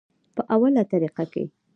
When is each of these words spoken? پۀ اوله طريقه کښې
پۀ 0.35 0.41
اوله 0.53 0.83
طريقه 0.91 1.23
کښې 1.33 1.43